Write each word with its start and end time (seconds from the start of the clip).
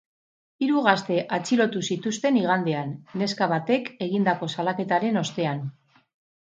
Hiru 0.67 0.79
gazte 0.87 1.17
atxilotu 1.37 1.83
zituzten 1.95 2.39
igandean, 2.41 2.97
neska 3.23 3.49
batek 3.55 3.93
egindako 4.09 4.53
salaketaren 4.59 5.23
ostean. 5.27 5.65